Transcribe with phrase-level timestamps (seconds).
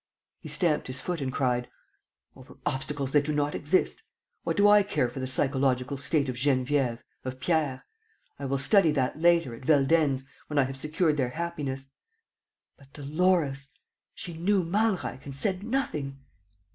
[0.39, 1.69] He stamped his foot and cried:
[2.35, 4.01] "Over obstacles that do not exist!
[4.43, 7.85] What do I care for the psychological state of Geneviève, of Pierre?...
[8.39, 11.91] I will study that later, at Veldenz, when I have secured their happiness.
[12.79, 13.69] But Dolores...
[14.15, 16.17] she knew Malreich and said nothing!